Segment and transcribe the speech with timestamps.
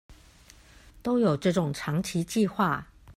[1.03, 2.85] 都有這種長期計畫